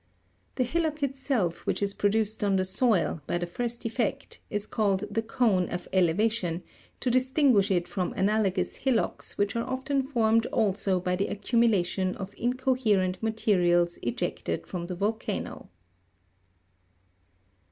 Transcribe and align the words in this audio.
The 0.55 0.63
hillock 0.63 1.03
itself 1.03 1.63
which 1.67 1.79
is 1.83 1.93
produced 1.93 2.43
on 2.43 2.55
the 2.55 2.65
soil, 2.65 3.21
by 3.27 3.37
the 3.37 3.45
first 3.45 3.85
effect, 3.85 4.39
is 4.49 4.65
called 4.65 5.03
the 5.11 5.21
cone 5.21 5.69
of 5.69 5.87
elevation, 5.93 6.63
to 7.01 7.11
distin 7.11 7.53
guish 7.53 7.69
it 7.69 7.87
from 7.87 8.11
analogous 8.13 8.77
hillocks 8.77 9.37
which 9.37 9.55
are 9.55 9.63
often 9.63 10.01
formed 10.01 10.47
also 10.47 10.99
by 10.99 11.15
the 11.15 11.27
accumulation 11.27 12.15
of 12.15 12.33
incoherent 12.35 13.21
materials 13.21 13.99
ejected 14.01 14.65
from 14.65 14.87
the 14.87 14.95
volcano. 14.95 15.69